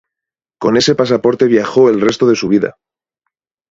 Con 0.59 0.77
ese 0.77 0.95
pasaporte 0.95 1.45
viajó 1.45 1.87
el 1.87 2.01
resto 2.01 2.25
de 2.27 2.35
su 2.35 2.47
vida. 2.47 2.77